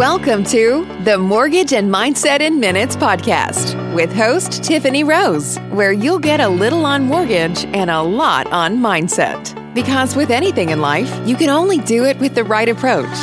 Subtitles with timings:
[0.00, 6.18] Welcome to the Mortgage and Mindset in Minutes podcast with host Tiffany Rose, where you'll
[6.18, 9.74] get a little on mortgage and a lot on mindset.
[9.74, 13.14] Because with anything in life, you can only do it with the right approach.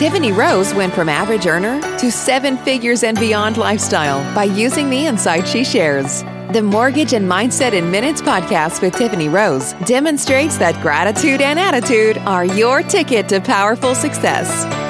[0.00, 5.06] Tiffany Rose went from average earner to seven figures and beyond lifestyle by using the
[5.06, 6.24] insight she shares.
[6.52, 12.18] The Mortgage and Mindset in Minutes podcast with Tiffany Rose demonstrates that gratitude and attitude
[12.18, 14.85] are your ticket to powerful success.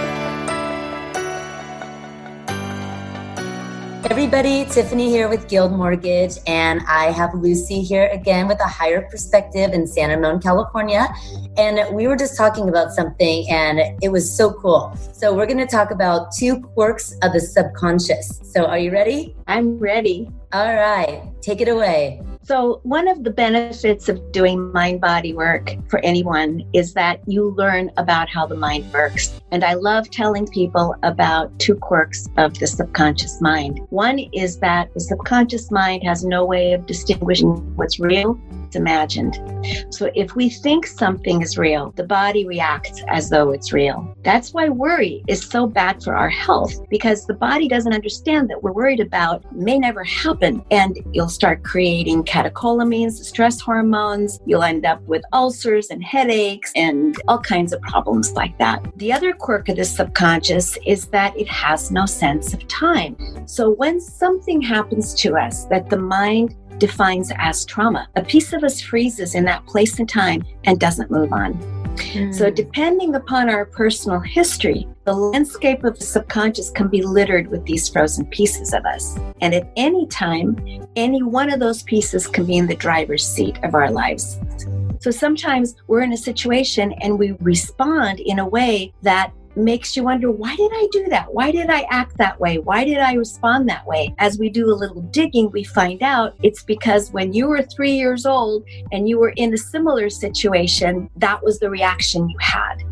[4.09, 9.03] Everybody, Tiffany here with Guild Mortgage, and I have Lucy here again with a higher
[9.03, 11.09] perspective in San Ramon, California.
[11.57, 14.97] And we were just talking about something, and it was so cool.
[15.13, 18.41] So, we're going to talk about two quirks of the subconscious.
[18.45, 19.35] So, are you ready?
[19.49, 20.31] I'm ready.
[20.53, 22.23] All right, take it away.
[22.47, 27.51] So, one of the benefits of doing mind body work for anyone is that you
[27.57, 29.41] learn about how the mind works.
[29.51, 33.81] And I love telling people about two quirks of the subconscious mind.
[33.91, 38.41] One is that the subconscious mind has no way of distinguishing what's real
[38.75, 39.39] imagined.
[39.91, 44.15] So if we think something is real, the body reacts as though it's real.
[44.23, 48.63] That's why worry is so bad for our health because the body doesn't understand that
[48.63, 50.65] we're worried about may never happen.
[50.71, 54.41] And you'll start creating catecholamines, stress hormones.
[54.47, 58.85] You'll end up with ulcers and headaches and all kinds of problems like that.
[58.97, 63.17] The other quirk of the subconscious is that it has no sense of time.
[63.47, 68.09] So when something happens to us that the mind defines as trauma.
[68.17, 71.55] A piece of us freezes in that place and time and doesn't move on.
[71.97, 72.35] Mm.
[72.35, 77.65] So, depending upon our personal history, the landscape of the subconscious can be littered with
[77.65, 79.19] these frozen pieces of us.
[79.41, 83.59] And at any time, any one of those pieces can be in the driver's seat
[83.63, 84.39] of our lives.
[85.01, 90.03] So sometimes we're in a situation and we respond in a way that makes you
[90.03, 91.33] wonder why did I do that?
[91.33, 92.59] Why did I act that way?
[92.59, 94.15] Why did I respond that way?
[94.19, 97.93] As we do a little digging, we find out it's because when you were three
[97.93, 102.83] years old and you were in a similar situation, that was the reaction you had.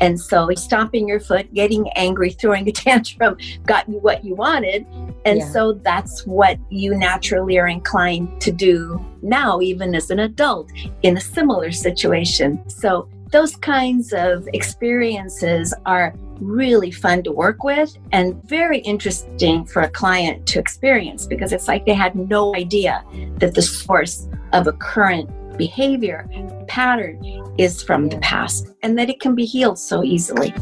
[0.00, 4.86] And so stomping your foot, getting angry, throwing a tantrum got you what you wanted.
[5.24, 5.50] And yeah.
[5.50, 10.70] so that's what you naturally are inclined to do now, even as an adult
[11.02, 12.68] in a similar situation.
[12.68, 19.82] So those kinds of experiences are really fun to work with and very interesting for
[19.82, 23.04] a client to experience because it's like they had no idea
[23.38, 26.28] that the source of a current behavior
[26.66, 27.22] pattern
[27.58, 30.52] is from the past and that it can be healed so easily.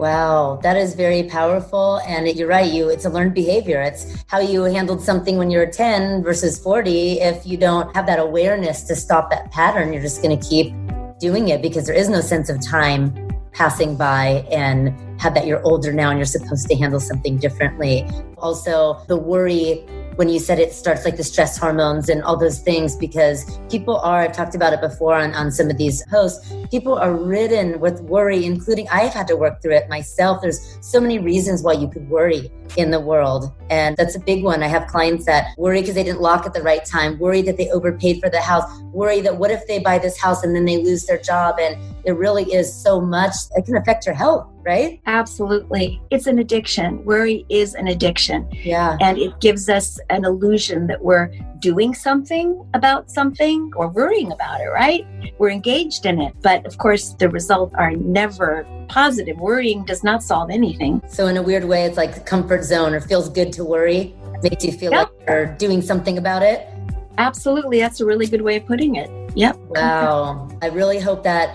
[0.00, 2.00] Wow, that is very powerful.
[2.06, 3.82] And you're right, you it's a learned behavior.
[3.82, 7.20] It's how you handled something when you're 10 versus 40.
[7.20, 10.72] If you don't have that awareness to stop that pattern, you're just gonna keep
[11.20, 15.62] doing it because there is no sense of time passing by and have that you're
[15.62, 18.08] older now and you're supposed to handle something differently.
[18.38, 19.84] Also, the worry
[20.20, 23.96] when you said it starts like the stress hormones and all those things because people
[24.00, 27.80] are i've talked about it before on, on some of these posts people are ridden
[27.80, 30.42] with worry including i've had to work through it myself.
[30.42, 34.44] There's so many reasons why you could worry in the world and that's a big
[34.44, 34.62] one.
[34.62, 37.56] I have clients that worry because they didn't lock at the right time worry that
[37.56, 40.66] they overpaid for the house worry that what if they buy this house and then
[40.66, 44.46] they lose their job and it really is so much it can affect your health
[44.64, 45.00] right?
[45.06, 46.00] Absolutely.
[46.10, 47.04] It's an addiction.
[47.04, 48.48] Worry is an addiction.
[48.52, 48.96] Yeah.
[49.00, 54.60] And it gives us an illusion that we're doing something about something or worrying about
[54.60, 55.06] it, right?
[55.38, 56.34] We're engaged in it.
[56.42, 59.38] But of course, the results are never positive.
[59.38, 61.02] Worrying does not solve anything.
[61.08, 64.64] So, in a weird way, it's like comfort zone or feels good to worry, makes
[64.64, 66.66] you feel like you're doing something about it.
[67.18, 67.78] Absolutely.
[67.78, 69.10] That's a really good way of putting it.
[69.36, 69.56] Yep.
[69.68, 70.48] Wow.
[70.62, 71.54] I really hope that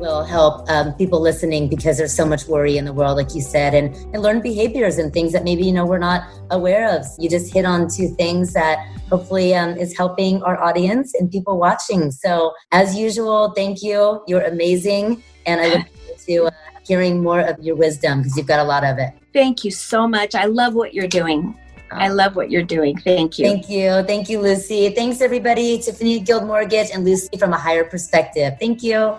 [0.00, 3.42] will help um, people listening because there's so much worry in the world, like you
[3.42, 7.04] said, and, and learn behaviors and things that maybe, you know, we're not aware of.
[7.18, 8.78] You just hit on two things that
[9.08, 12.10] hopefully um, is helping our audience and people watching.
[12.10, 14.22] So as usual, thank you.
[14.26, 15.22] You're amazing.
[15.46, 16.50] And I look forward to uh,
[16.86, 19.12] hearing more of your wisdom because you've got a lot of it.
[19.32, 20.34] Thank you so much.
[20.34, 21.56] I love what you're doing.
[21.92, 22.98] I love what you're doing.
[22.98, 23.46] Thank you.
[23.46, 24.02] Thank you.
[24.04, 24.90] Thank you, Lucy.
[24.90, 25.78] Thanks, everybody.
[25.78, 28.54] Tiffany Guild Mortgage and Lucy from a higher perspective.
[28.60, 29.16] Thank you.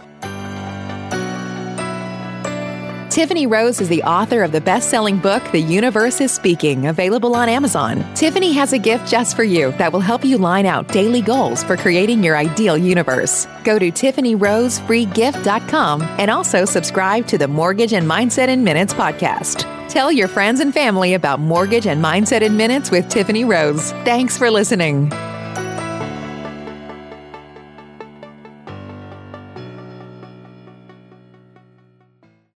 [3.12, 7.36] Tiffany Rose is the author of the best selling book, The Universe is Speaking, available
[7.36, 8.06] on Amazon.
[8.14, 11.62] Tiffany has a gift just for you that will help you line out daily goals
[11.62, 13.48] for creating your ideal universe.
[13.66, 19.66] Go to TiffanyRoseFreeGift.com and also subscribe to the Mortgage and Mindset in Minutes podcast.
[19.90, 23.92] Tell your friends and family about Mortgage and Mindset in Minutes with Tiffany Rose.
[24.06, 25.12] Thanks for listening.